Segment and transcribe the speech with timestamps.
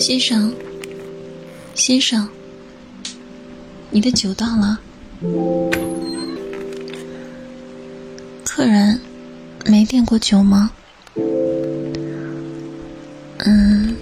[0.00, 0.54] 先生，
[1.74, 2.28] 先生，
[3.90, 4.80] 你的酒到了。
[8.44, 9.00] 客人
[9.66, 10.70] 没点过酒吗？
[13.38, 13.96] 嗯，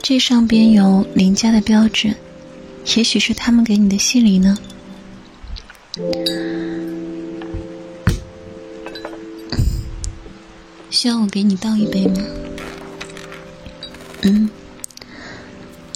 [0.00, 2.14] 这上边有林家的标志，
[2.96, 4.56] 也许是他们给你的信礼呢。
[10.90, 12.22] 需要我给你倒一杯吗？
[14.26, 14.48] 嗯，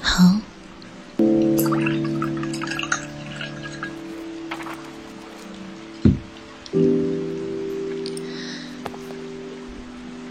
[0.03, 0.39] 好。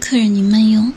[0.00, 0.92] 客人，你慢用。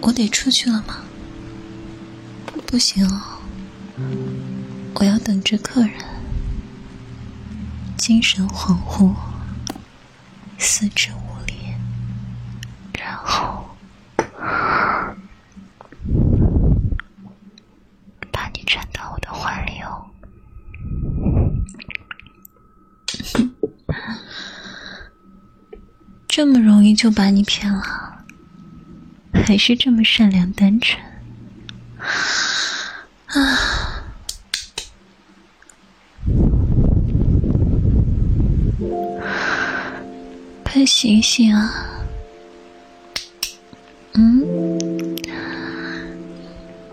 [0.00, 1.05] 我得出去了吗？
[2.66, 3.08] 不行，
[4.94, 5.92] 我要等着客人。
[7.96, 9.14] 精神恍惚，
[10.58, 11.54] 四肢无力，
[12.98, 13.64] 然后
[18.30, 20.10] 把你缠到我的怀里哦。
[26.28, 28.26] 这么容易就把你骗了，
[29.32, 31.02] 还是这么善良单纯
[33.36, 34.02] 啊！
[40.64, 42.04] 快醒醒啊！
[44.14, 45.16] 嗯，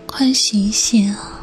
[0.06, 1.33] 快醒醒啊！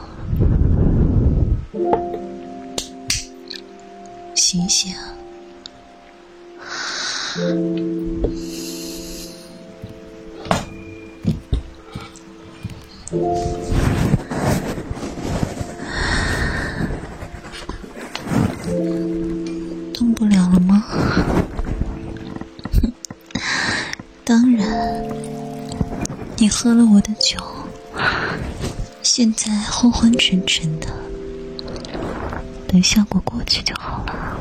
[26.63, 27.39] 喝了我的酒，
[29.01, 30.85] 现在昏昏沉沉的，
[32.67, 34.37] 等效果过去就好了。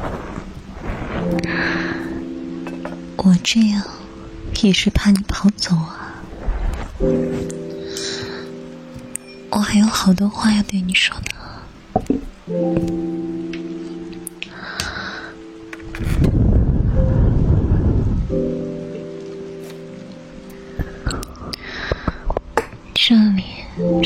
[3.17, 3.83] 我这样
[4.61, 6.21] 也是怕你跑走啊！
[9.53, 11.25] 我还有好多话要对你说呢。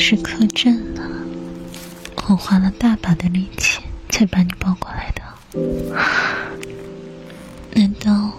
[0.07, 1.01] 是客栈呢，
[2.27, 5.23] 我花了大把的力气才把你抱过来的，
[7.73, 8.33] 难道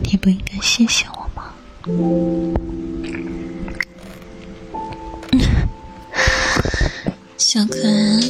[0.00, 1.54] 你不应该谢谢我吗？
[7.38, 8.20] 小可爱，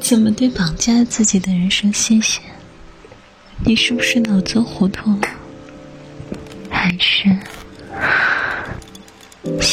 [0.00, 2.40] 怎么对绑架自己的人说谢谢？
[3.62, 5.28] 你是不是脑子糊涂了？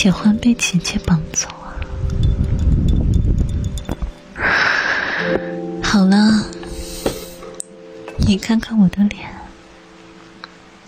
[0.04, 1.80] 喜欢被姐姐绑走啊？
[5.82, 6.44] 好了，
[8.18, 9.30] 你看看我的脸，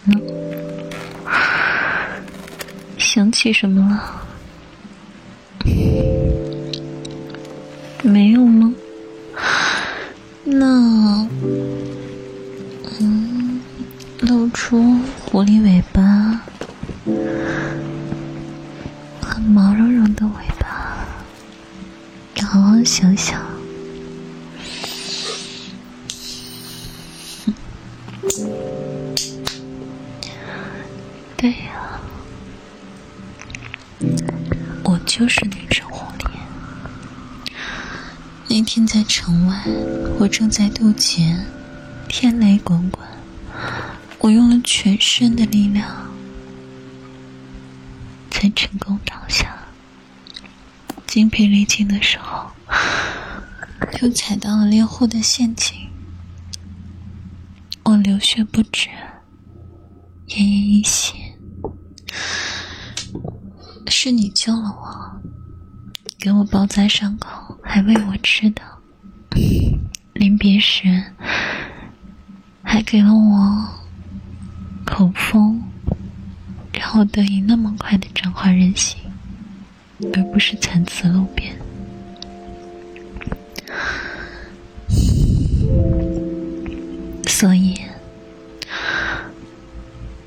[0.07, 0.21] 嗯，
[2.97, 4.21] 想起什么了？
[8.03, 8.73] 没有吗？
[10.43, 11.25] 那，
[12.99, 13.61] 嗯，
[14.19, 16.24] 露出狐狸尾巴，
[22.85, 23.43] 想想。
[31.35, 31.99] 对呀、
[34.83, 36.29] 我就是那只狐狸。
[38.47, 39.63] 那天在城外，
[40.19, 41.37] 我正在渡劫，
[42.07, 43.05] 天雷滚滚，
[44.19, 45.87] 我用了全身的力量，
[48.31, 49.11] 才成功的。
[51.15, 52.51] 精疲力尽的时候，
[54.01, 55.73] 又踩到了猎户的陷阱，
[57.83, 58.89] 我流血不止，
[60.27, 61.13] 奄奄一息。
[63.87, 65.21] 是你救了我。
[66.19, 68.61] 给我包扎伤口，还喂我吃的。
[70.11, 71.01] 临别时，
[72.61, 73.69] 还给了我
[74.85, 75.63] 口风，
[76.73, 78.99] 让我得以那么快的转化人形，
[80.13, 81.55] 而不是惨死路边。
[87.27, 87.75] 所以，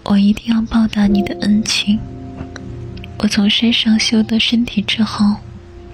[0.04, 1.98] 我一定要报答你的恩情。
[3.18, 5.36] 我从山上修得身体之后，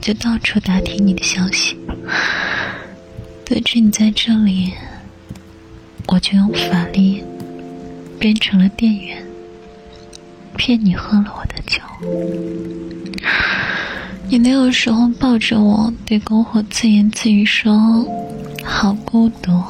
[0.01, 1.77] 就到处打听你的消息。
[3.45, 4.75] 得知你在这里，
[6.09, 7.23] 我就用法力
[8.19, 9.25] 变成了店员，
[10.57, 11.81] 骗你喝了我的酒。
[14.29, 18.05] 你那个时候抱着我，对篝火自言自语说
[18.65, 19.63] ：“好孤独，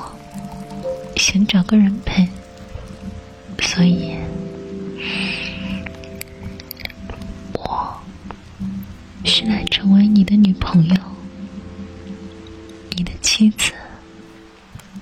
[1.17, 2.27] 想找个人陪。”
[3.61, 4.15] 所以。
[7.53, 8.01] 我
[9.25, 10.97] 是来成为你的女朋友，
[12.97, 13.73] 你的妻子，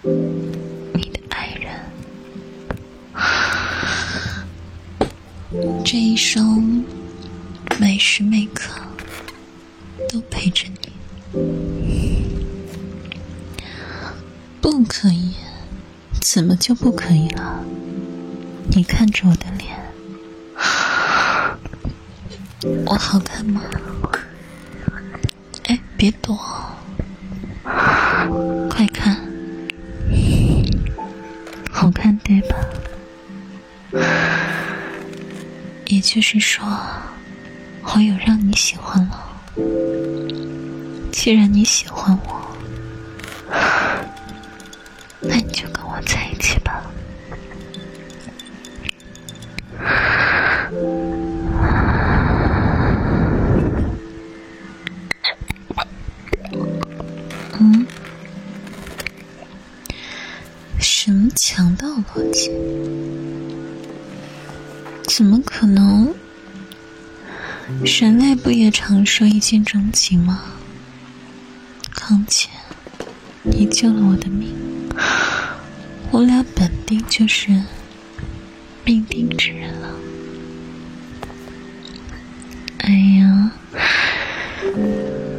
[0.02, 1.70] 你的爱人，
[5.84, 6.84] 这一生
[7.78, 8.81] 每时每刻
[10.12, 10.93] 都陪着你。
[14.61, 15.32] 不可以？
[16.20, 17.64] 怎么就不可以了？
[18.69, 19.75] 你看着我的脸，
[22.87, 23.62] 我好看吗？
[25.69, 26.38] 哎别躲，
[28.69, 29.17] 快看，
[31.70, 32.56] 好看对吧？
[35.87, 36.64] 也就是说，
[37.82, 39.31] 我有让你喜欢了。
[41.12, 42.40] 既然你喜欢我，
[45.20, 46.90] 那你就跟我在一起吧。
[57.60, 57.87] 嗯？
[60.81, 62.50] 什么强盗逻辑？
[65.08, 66.14] 怎么可能？
[67.81, 70.41] 人类不也常说一见钟情吗？
[71.95, 72.49] 况且，
[73.43, 74.55] 你救了我的命，
[76.11, 77.63] 我俩本定就是
[78.85, 79.89] 命定之人了。
[82.79, 83.53] 哎呀，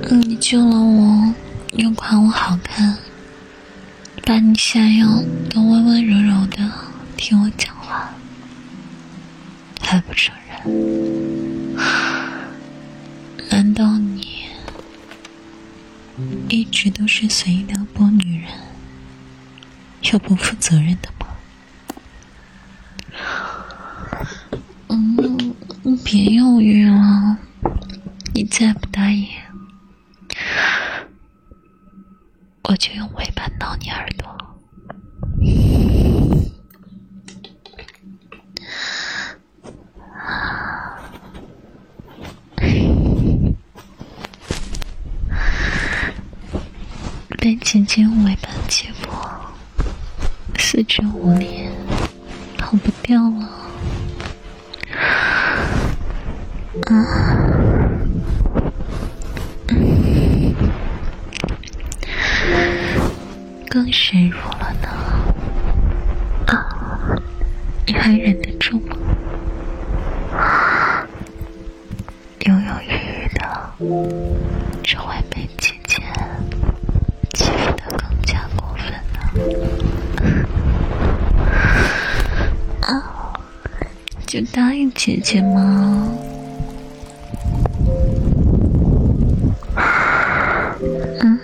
[0.10, 1.34] 你救了我，
[1.74, 2.98] 又夸我好看。
[4.26, 6.72] 把你下药都温温柔柔的
[7.18, 8.10] 听我讲话，
[9.82, 11.13] 还不承认？
[13.74, 14.46] 难道你
[16.48, 18.52] 一直都是随意撩拨女人
[20.12, 21.26] 又不负责任的吗？
[24.90, 25.56] 嗯，
[26.06, 27.40] 别犹豫了，
[28.36, 29.28] 你再不答应。
[32.66, 34.53] 我就用尾巴挠你耳朵。
[47.74, 49.10] 被姐姐用尾巴解剖，
[50.60, 51.68] 四肢无力，
[52.56, 53.50] 跑不掉了。
[56.84, 56.94] 啊！
[63.68, 64.88] 更深入了呢，
[66.46, 67.18] 啊，
[67.88, 68.96] 你还忍得住吗？
[72.42, 73.42] 犹犹豫豫的，
[84.52, 86.10] 答应姐姐吗？
[91.22, 91.40] 嗯，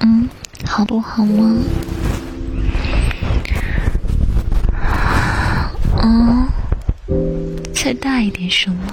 [0.00, 0.28] 嗯，
[0.66, 1.56] 好不好吗？
[6.02, 6.48] 嗯，
[7.74, 8.86] 再大一点声吗？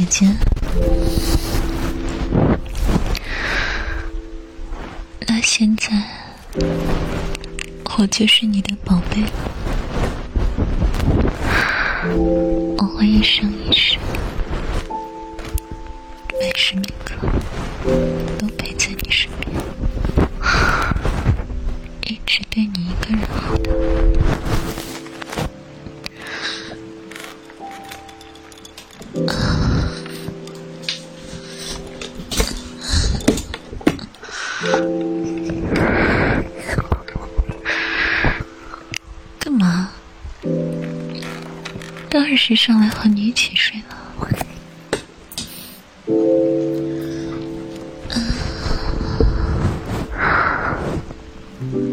[0.00, 0.26] 姐姐？
[5.26, 5.90] 那现在？
[7.98, 9.30] 我就是你的宝贝了，
[12.16, 13.98] 我会一生一世，
[39.38, 39.90] 干嘛
[42.08, 43.96] 当然是上来和你一起睡了。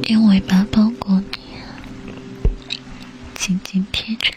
[0.10, 1.40] 用尾巴包裹你，
[3.36, 4.32] 紧紧贴着